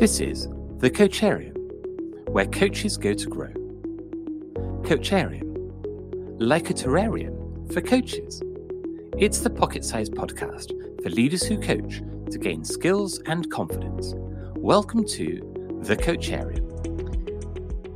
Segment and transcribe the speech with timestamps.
[0.00, 1.54] This is the Coacharium,
[2.30, 3.52] where coaches go to grow.
[4.82, 5.54] Coacharium,
[6.40, 8.42] like a terrarium for coaches.
[9.18, 12.00] It's the pocket sized podcast for leaders who coach
[12.30, 14.14] to gain skills and confidence.
[14.56, 16.64] Welcome to the Coacharium.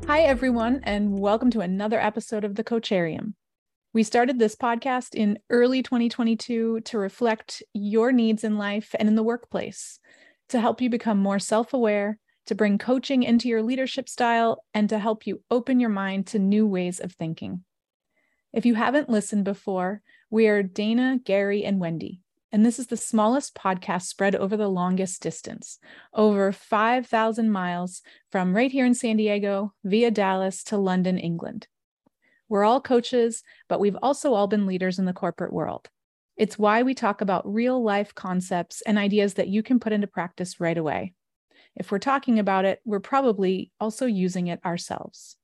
[0.07, 3.33] Hi, everyone, and welcome to another episode of the Coacharium.
[3.95, 9.15] We started this podcast in early 2022 to reflect your needs in life and in
[9.15, 10.01] the workplace
[10.55, 14.89] to help you become more self aware, to bring coaching into your leadership style, and
[14.89, 17.65] to help you open your mind to new ways of thinking.
[18.53, 20.01] If you haven't listened before,
[20.31, 22.21] we are Dana, Gary, and Wendy.
[22.53, 25.81] And this is the smallest podcast spread over the longest distance,
[26.13, 28.01] over 5,000 miles
[28.31, 31.67] from right here in San Diego via Dallas to London, England.
[32.49, 35.89] We're all coaches, but we've also all been leaders in the corporate world.
[36.37, 40.07] It's why we talk about real life concepts and ideas that you can put into
[40.07, 41.15] practice right away.
[41.77, 45.37] If we're talking about it, we're probably also using it ourselves.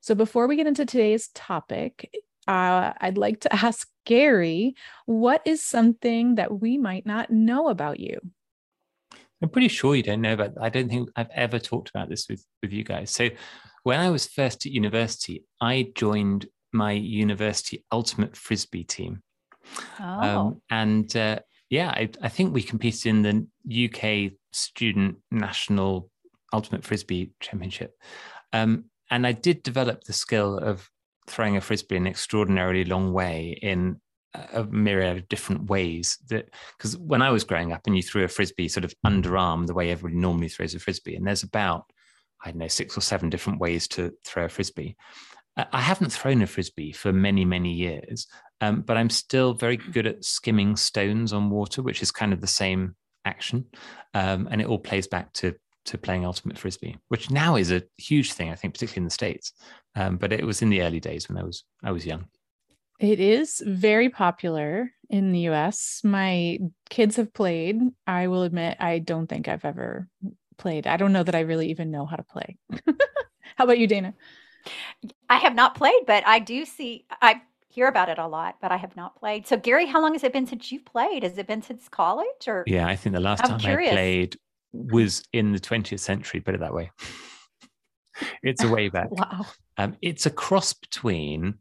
[0.00, 2.10] So before we get into today's topic,
[2.48, 4.74] uh, I'd like to ask Gary,
[5.06, 8.18] what is something that we might not know about you?
[9.42, 10.52] I'm pretty sure you don't know about.
[10.60, 13.10] I don't think I've ever talked about this with with you guys.
[13.10, 13.28] So,
[13.82, 19.20] when I was first at university, I joined my university ultimate frisbee team.
[19.98, 20.38] Um, oh.
[20.38, 21.38] Um, and uh,
[21.70, 26.10] yeah, I, I, think we competed in the UK Student National
[26.52, 27.94] Ultimate Frisbee Championship.
[28.52, 30.88] Um, and I did develop the skill of
[31.26, 34.00] throwing a frisbee an extraordinarily long way in
[34.34, 38.24] a myriad of different ways that because when I was growing up and you threw
[38.24, 41.84] a frisbee sort of underarm the way everybody normally throws a frisbee, and there's about
[42.44, 44.96] I don't know six or seven different ways to throw a frisbee.
[45.56, 48.26] I haven't thrown a frisbee for many many years,
[48.62, 52.40] um, but I'm still very good at skimming stones on water, which is kind of
[52.40, 53.66] the same action.
[54.14, 57.82] Um, and it all plays back to to playing ultimate frisbee, which now is a
[57.98, 59.52] huge thing, I think, particularly in the states.
[59.96, 62.26] Um, but it was in the early days when I was I was young.
[63.00, 66.02] It is very popular in the U.S.
[66.04, 67.80] My kids have played.
[68.06, 70.06] I will admit, I don't think I've ever
[70.56, 70.86] played.
[70.86, 72.58] I don't know that I really even know how to play.
[73.56, 74.14] how about you, Dana?
[75.28, 77.06] I have not played, but I do see.
[77.20, 79.46] I hear about it a lot, but I have not played.
[79.46, 81.22] So, Gary, how long has it been since you've played?
[81.22, 82.64] Has it been since college or?
[82.66, 83.92] Yeah, I think the last I'm time curious.
[83.92, 84.36] I played
[84.72, 86.90] was in the 20th century, put it that way.
[88.42, 89.10] it's a way back.
[89.10, 89.46] wow.
[89.78, 91.54] Um, it's a cross between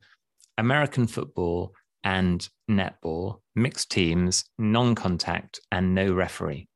[0.58, 1.74] American football
[2.04, 6.68] and netball, mixed teams, non contact, and no referee.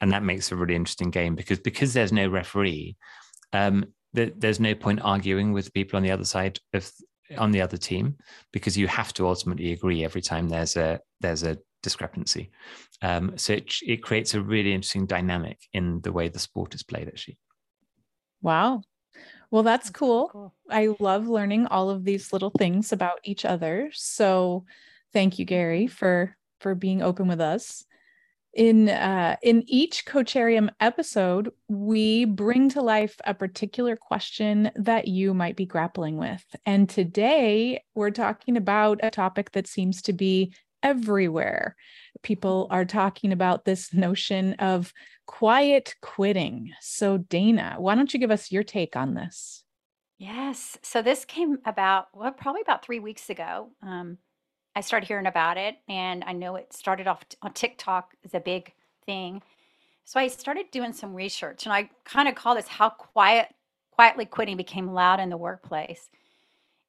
[0.00, 2.96] And that makes a really interesting game because because there's no referee,
[3.52, 6.90] um, there's no point arguing with people on the other side of
[7.36, 8.16] on the other team
[8.52, 12.50] because you have to ultimately agree every time there's a there's a discrepancy.
[13.02, 16.82] Um, so it, it creates a really interesting dynamic in the way the sport is
[16.82, 17.08] played.
[17.08, 17.38] Actually.
[18.42, 18.82] Wow.
[19.50, 20.28] Well, that's, that's cool.
[20.28, 20.54] cool.
[20.70, 23.90] I love learning all of these little things about each other.
[23.92, 24.64] So,
[25.12, 27.84] thank you, Gary, for for being open with us
[28.54, 35.34] in uh, in each coacharium episode we bring to life a particular question that you
[35.34, 36.44] might be grappling with.
[36.64, 41.76] And today we're talking about a topic that seems to be everywhere.
[42.22, 44.92] People are talking about this notion of
[45.26, 46.72] quiet quitting.
[46.80, 49.62] So dana why don't you give us your take on this?
[50.18, 50.76] Yes.
[50.82, 53.70] So this came about well probably about three weeks ago.
[53.82, 54.18] Um,
[54.78, 58.38] I started hearing about it, and I know it started off on TikTok as a
[58.38, 58.72] big
[59.04, 59.42] thing.
[60.04, 63.52] So I started doing some research, and I kind of call this how quiet
[63.90, 66.10] quietly quitting became loud in the workplace.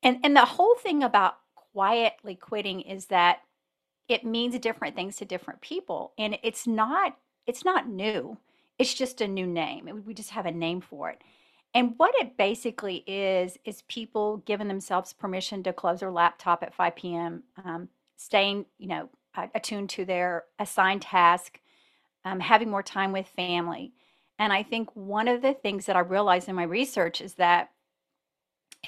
[0.04, 3.40] And and the whole thing about quietly quitting is that
[4.08, 7.18] it means different things to different people, and it's not
[7.48, 8.38] it's not new.
[8.78, 10.04] It's just a new name.
[10.06, 11.24] We just have a name for it.
[11.74, 16.74] And what it basically is, is people giving themselves permission to close their laptop at
[16.74, 19.10] 5 p.m., um, staying, you know,
[19.54, 21.60] attuned to their assigned task,
[22.26, 23.94] um, having more time with family.
[24.40, 27.72] And I think one of the things that I realized in my research is that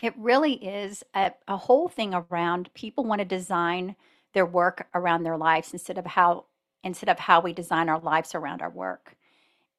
[0.01, 3.95] it really is a, a whole thing around people want to design
[4.33, 6.45] their work around their lives instead of how
[6.83, 9.15] instead of how we design our lives around our work.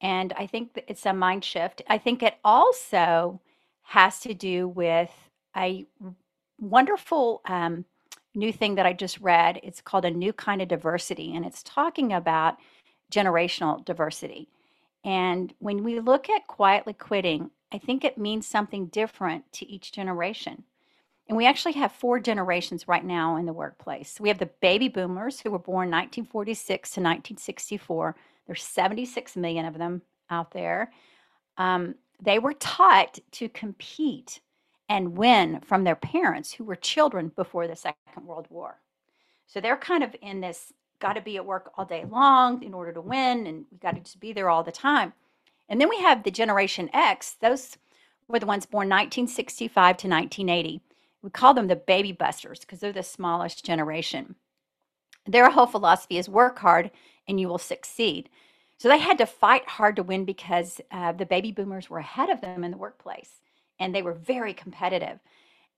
[0.02, 1.80] And I think it's a mind shift.
[1.88, 3.40] I think it also
[3.82, 5.10] has to do with
[5.56, 5.86] a
[6.60, 7.84] wonderful um,
[8.34, 9.60] new thing that I just read.
[9.62, 12.56] It's called A New Kind of Diversity, and it's talking about
[13.12, 14.48] generational diversity.
[15.04, 19.92] And when we look at quietly quitting, I think it means something different to each
[19.92, 20.64] generation.
[21.28, 24.20] And we actually have four generations right now in the workplace.
[24.20, 28.16] We have the baby boomers who were born 1946 to 1964
[28.52, 30.92] there's 76 million of them out there.
[31.56, 34.40] Um, they were taught to compete
[34.90, 38.78] and win from their parents who were children before the Second World War.
[39.46, 42.74] So they're kind of in this got to be at work all day long in
[42.74, 45.14] order to win, and we got to just be there all the time.
[45.70, 47.36] And then we have the Generation X.
[47.40, 47.78] Those
[48.28, 50.82] were the ones born 1965 to 1980.
[51.22, 54.34] We call them the baby busters because they're the smallest generation.
[55.26, 56.90] Their whole philosophy is work hard
[57.28, 58.28] and you will succeed.
[58.78, 62.30] So they had to fight hard to win because uh, the baby boomers were ahead
[62.30, 63.40] of them in the workplace
[63.78, 65.20] and they were very competitive.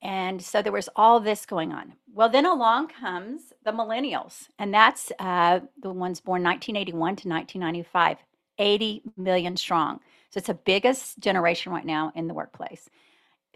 [0.03, 1.95] And so there was all this going on.
[2.13, 8.19] Well, then along comes the millennials, and that's uh, the ones born 1981 to 1995,
[8.59, 10.01] 80 million strong.
[10.29, 12.91] So it's the biggest generation right now in the workplace.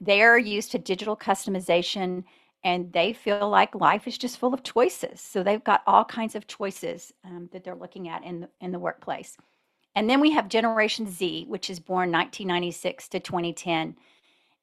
[0.01, 2.25] They're used to digital customization
[2.65, 5.21] and they feel like life is just full of choices.
[5.21, 8.73] So they've got all kinds of choices um, that they're looking at in the, in
[8.73, 9.37] the workplace.
[9.95, 13.97] And then we have Generation Z, which is born 1996 to 2010.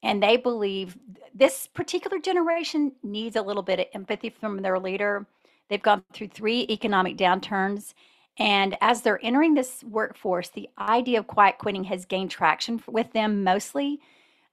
[0.04, 0.98] And they believe
[1.34, 5.26] this particular generation needs a little bit of empathy from their leader.
[5.70, 7.94] They've gone through three economic downturns.
[8.38, 13.14] And as they're entering this workforce, the idea of quiet quitting has gained traction with
[13.14, 14.00] them mostly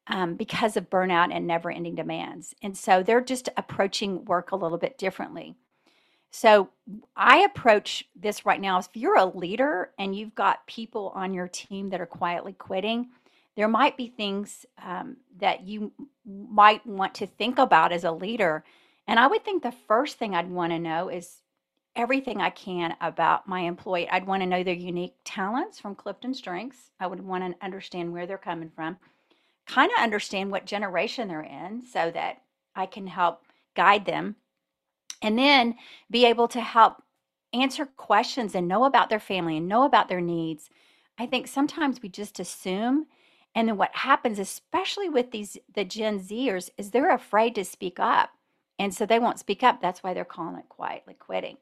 [0.08, 2.54] um, because of burnout and never ending demands.
[2.62, 5.54] And so they're just approaching work a little bit differently.
[6.30, 6.70] So
[7.14, 8.78] I approach this right now.
[8.78, 13.10] If you're a leader and you've got people on your team that are quietly quitting,
[13.54, 15.92] there might be things um, that you
[16.24, 18.64] might want to think about as a leader.
[19.06, 21.42] And I would think the first thing I'd want to know is
[21.94, 24.08] everything I can about my employee.
[24.08, 26.90] I'd want to know their unique talents from Clifton Strengths.
[26.98, 28.96] I would want to understand where they're coming from
[29.66, 32.42] kind of understand what generation they're in so that
[32.74, 33.42] I can help
[33.74, 34.36] guide them
[35.20, 35.76] and then
[36.10, 37.02] be able to help
[37.52, 40.70] answer questions and know about their family and know about their needs.
[41.18, 43.06] I think sometimes we just assume
[43.54, 48.00] and then what happens especially with these the Gen Zers is they're afraid to speak
[48.00, 48.30] up.
[48.78, 49.80] And so they won't speak up.
[49.80, 51.58] That's why they're calling it quietly quitting.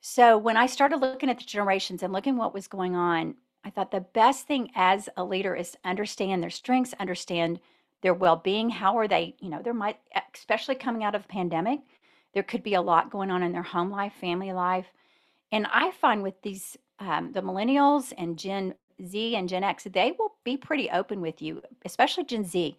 [0.00, 3.70] So when I started looking at the generations and looking what was going on, I
[3.70, 7.60] thought the best thing as a leader is to understand their strengths, understand
[8.02, 8.70] their well-being.
[8.70, 9.36] How are they?
[9.38, 9.98] You know, there might,
[10.34, 11.80] especially coming out of a pandemic,
[12.34, 14.86] there could be a lot going on in their home life, family life,
[15.52, 18.74] and I find with these um, the millennials and Gen
[19.04, 22.76] Z and Gen X, they will be pretty open with you, especially Gen Z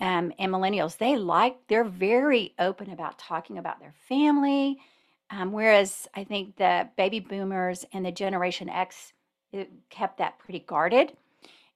[0.00, 0.98] um, and millennials.
[0.98, 4.78] They like they're very open about talking about their family,
[5.30, 9.12] um, whereas I think the baby boomers and the Generation X
[9.52, 11.16] it kept that pretty guarded.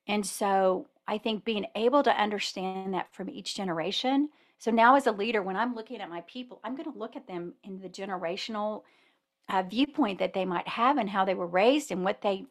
[0.08, 4.30] And so I think being able to understand that from each generation.
[4.58, 7.16] So now, as a leader, when I'm looking at my people, I'm going to look
[7.16, 8.82] at them in the generational
[9.48, 12.46] uh, viewpoint that they might have and how they were raised and what they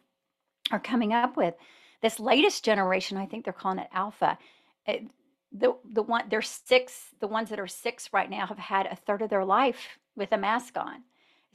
[0.71, 1.55] are coming up with.
[2.01, 4.37] This latest generation, I think they're calling it alpha.
[4.85, 5.07] It,
[5.51, 7.07] the the one they're six.
[7.19, 10.31] The ones that are six right now have had a third of their life with
[10.31, 11.03] a mask on.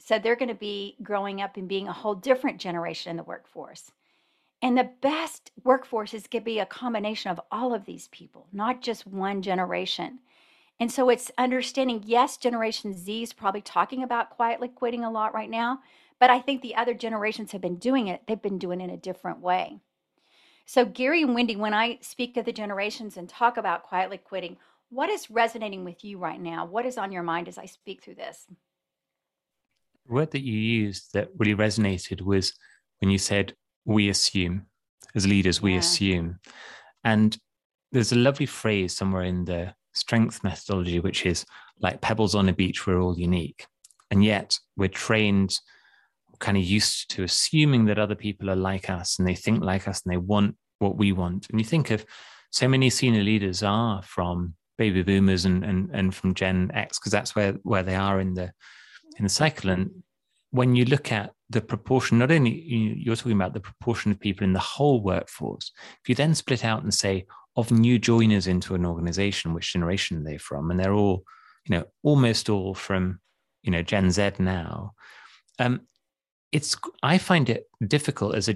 [0.03, 3.23] So they're going to be growing up and being a whole different generation in the
[3.23, 3.91] workforce.
[4.61, 8.47] And the best workforce is going to be a combination of all of these people,
[8.51, 10.19] not just one generation.
[10.79, 15.33] And so it's understanding, yes, Generation Z is probably talking about quietly quitting a lot
[15.33, 15.79] right now,
[16.19, 18.21] but I think the other generations have been doing it.
[18.27, 19.79] They've been doing it in a different way.
[20.65, 24.57] So, Gary and Wendy, when I speak of the generations and talk about quietly quitting,
[24.89, 26.65] what is resonating with you right now?
[26.65, 28.47] What is on your mind as I speak through this?
[30.07, 32.53] The word that you used that really resonated was
[32.99, 33.53] when you said,
[33.85, 34.67] we assume.
[35.15, 35.79] As leaders, we yeah.
[35.79, 36.39] assume.
[37.03, 37.37] And
[37.91, 41.45] there's a lovely phrase somewhere in the strength methodology, which is
[41.79, 43.65] like pebbles on a beach, we're all unique.
[44.09, 45.59] And yet we're trained,
[46.39, 49.87] kind of used to assuming that other people are like us and they think like
[49.87, 51.47] us and they want what we want.
[51.49, 52.05] And you think of
[52.51, 57.11] so many senior leaders are from baby boomers and and, and from Gen X, because
[57.11, 58.51] that's where, where they are in the
[59.17, 59.69] in the cycle.
[59.69, 60.03] And
[60.51, 64.43] when you look at the proportion, not only you're talking about the proportion of people
[64.43, 67.25] in the whole workforce, if you then split out and say
[67.55, 71.23] of new joiners into an organization, which generation they're from, and they're all,
[71.65, 73.19] you know, almost all from,
[73.63, 74.93] you know, Gen Z now,
[75.59, 75.81] um,
[76.51, 78.55] it's I find it difficult as a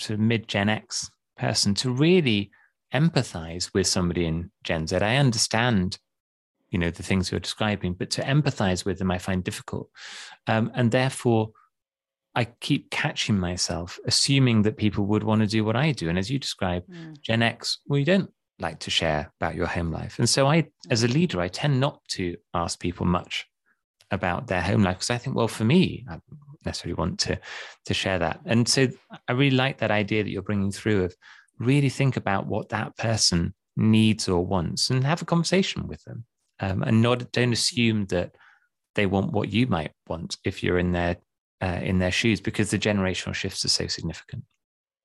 [0.00, 2.50] sort of mid Gen X person to really
[2.94, 4.96] empathize with somebody in Gen Z.
[4.96, 5.98] I understand
[6.70, 9.90] you know the things you're describing but to empathize with them i find difficult.
[10.46, 11.50] Um, and therefore
[12.34, 16.08] i keep catching myself assuming that people would want to do what i do.
[16.08, 17.20] And as you describe mm.
[17.20, 20.18] gen x well you don't like to share about your home life.
[20.18, 23.46] And so i as a leader i tend not to ask people much
[24.10, 26.18] about their home life because i think well for me I
[26.64, 27.38] necessarily want to
[27.86, 28.40] to share that.
[28.44, 28.88] And so
[29.28, 31.14] I really like that idea that you're bringing through of
[31.58, 36.24] really think about what that person needs or wants and have a conversation with them,
[36.60, 38.34] um, and not don't assume that
[38.94, 41.16] they want what you might want if you're in their
[41.60, 44.44] uh, in their shoes because the generational shifts are so significant.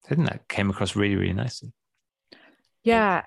[0.08, 1.72] Think that came across really really nicely.
[2.84, 3.24] Yeah,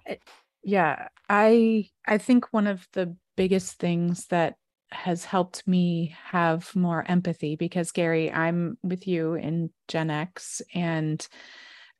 [0.62, 1.08] yeah.
[1.28, 4.56] I I think one of the biggest things that
[4.90, 11.26] has helped me have more empathy because Gary, I'm with you in Gen X and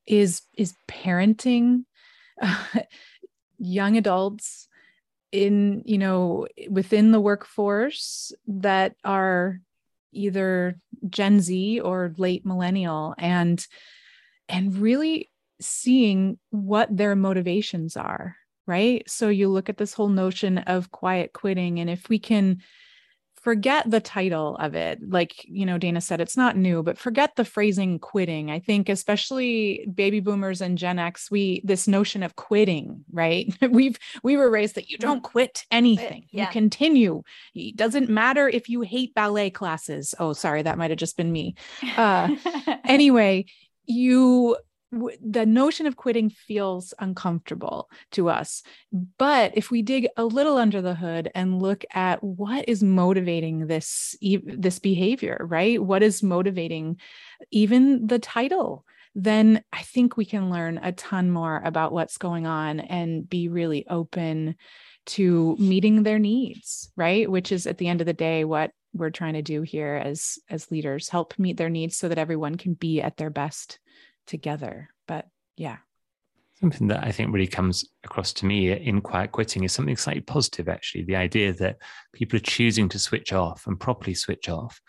[0.05, 1.83] is is parenting
[3.57, 4.66] young adults
[5.37, 9.59] in you know within the workforce that are
[10.11, 10.79] either
[11.09, 13.65] Gen Z or late millennial and
[14.49, 15.29] and really
[15.61, 18.35] seeing what their motivations are
[18.69, 19.09] right?
[19.09, 22.61] So you look at this whole notion of quiet quitting and if we can
[23.47, 27.37] forget the title of it like you know dana said it's not new but forget
[27.37, 28.51] the phrasing quitting.
[28.51, 33.47] I think especially baby boomers and gen x we this notion of quitting right?
[33.71, 36.25] We've we were raised that you don't quit anything.
[36.29, 36.47] Yeah.
[36.47, 37.23] you continue.
[37.55, 40.13] It doesn't matter if you hate ballet classes.
[40.19, 41.55] Oh sorry that might have just been me.
[41.95, 42.35] Uh
[42.83, 43.45] anyway
[43.85, 44.57] you
[44.91, 48.63] the notion of quitting feels uncomfortable to us.
[49.17, 53.67] But if we dig a little under the hood and look at what is motivating
[53.67, 55.81] this this behavior, right?
[55.81, 56.99] What is motivating
[57.51, 58.85] even the title?
[59.13, 63.49] Then I think we can learn a ton more about what's going on and be
[63.49, 64.55] really open
[65.07, 67.29] to meeting their needs, right?
[67.29, 70.37] Which is at the end of the day what we're trying to do here as
[70.49, 73.79] as leaders, help meet their needs so that everyone can be at their best
[74.27, 74.89] together.
[75.07, 75.77] But yeah.
[76.59, 80.21] Something that I think really comes across to me in quiet quitting is something slightly
[80.21, 81.03] positive, actually.
[81.03, 81.77] The idea that
[82.13, 84.81] people are choosing to switch off and properly switch off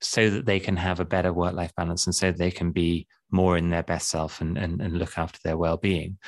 [0.00, 3.06] so that they can have a better work life balance and so they can be
[3.30, 6.18] more in their best self and, and, and look after their well being.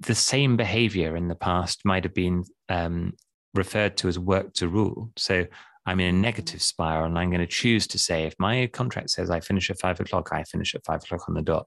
[0.00, 3.14] The same behavior in the past might have been um,
[3.54, 5.10] referred to as work to rule.
[5.16, 5.46] So
[5.86, 9.10] I'm in a negative spiral and I'm going to choose to say, if my contract
[9.10, 11.66] says I finish at five o'clock, I finish at five o'clock on the dot.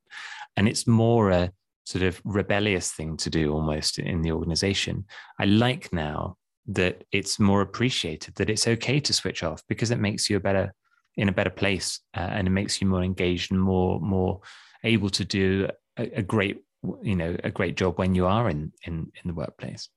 [0.56, 1.52] And it's more a
[1.86, 5.06] sort of rebellious thing to do almost in the organization.
[5.40, 10.00] I like now that it's more appreciated that it's okay to switch off because it
[10.00, 10.74] makes you a better
[11.16, 14.40] in a better place uh, and it makes you more engaged and more more
[14.84, 15.68] able to do
[15.98, 16.64] a, a great
[17.02, 19.90] you know a great job when you are in in in the workplace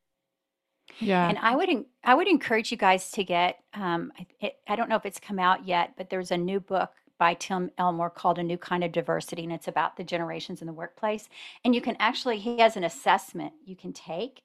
[0.99, 1.28] yeah.
[1.28, 4.97] And I would I would encourage you guys to get um it, I don't know
[4.97, 8.43] if it's come out yet, but there's a new book by Tim Elmore called A
[8.43, 11.28] New Kind of Diversity and it's about the generations in the workplace.
[11.64, 14.43] And you can actually he has an assessment you can take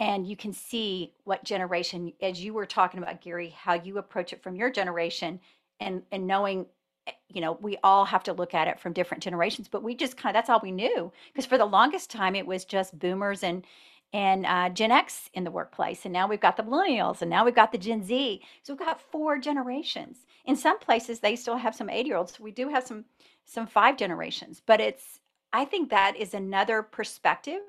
[0.00, 4.32] and you can see what generation as you were talking about Gary how you approach
[4.32, 5.40] it from your generation
[5.80, 6.66] and and knowing
[7.06, 9.94] eh, you know we all have to look at it from different generations but we
[9.94, 12.98] just kind of that's all we knew because for the longest time it was just
[12.98, 13.64] boomers and
[14.12, 16.04] and uh, Gen X in the workplace.
[16.04, 18.42] And now we've got the millennials and now we've got the Gen Z.
[18.62, 20.24] So we've got four generations.
[20.44, 22.36] In some places, they still have some eight year olds.
[22.36, 23.04] So we do have some
[23.44, 25.20] some five generations, but it's
[25.52, 27.60] I think that is another perspective.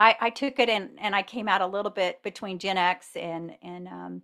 [0.00, 3.08] I, I took it and and I came out a little bit between Gen X
[3.16, 4.22] and and um,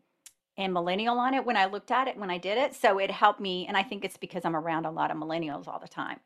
[0.57, 2.75] and millennial on it when I looked at it when I did it.
[2.75, 5.69] So it helped me, and I think it's because I'm around a lot of millennials
[5.69, 6.21] all the time.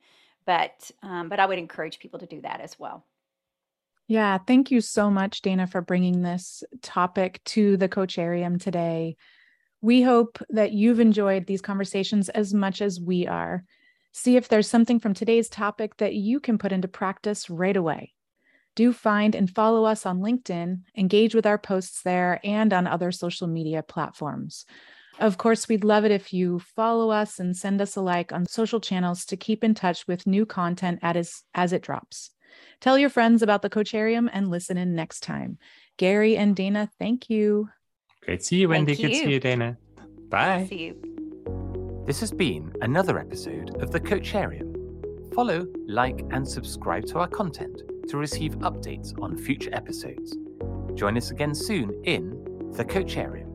[0.46, 3.04] But um, but I would encourage people to do that as well.
[4.08, 9.16] Yeah, thank you so much, Dana, for bringing this topic to the Coacharium today.
[9.80, 13.64] We hope that you've enjoyed these conversations as much as we are.
[14.12, 18.12] See if there's something from today's topic that you can put into practice right away.
[18.74, 23.12] Do find and follow us on LinkedIn, engage with our posts there, and on other
[23.12, 24.66] social media platforms.
[25.18, 28.46] Of course, we'd love it if you follow us and send us a like on
[28.46, 32.30] social channels to keep in touch with new content as, as it drops.
[32.80, 35.58] Tell your friends about the Coacharium and listen in next time.
[35.96, 37.68] Gary and Dana, thank you.
[38.24, 38.96] Great to see you, Wendy.
[38.96, 39.76] Good to see you, Dana.
[40.28, 40.66] Bye.
[40.68, 42.02] See you.
[42.06, 45.34] This has been another episode of the Coacharium.
[45.34, 50.36] Follow, like, and subscribe to our content to receive updates on future episodes.
[50.94, 52.30] Join us again soon in
[52.72, 53.51] the Coacharium.